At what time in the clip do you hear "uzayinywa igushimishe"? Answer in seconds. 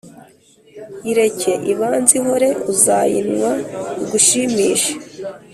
2.71-4.91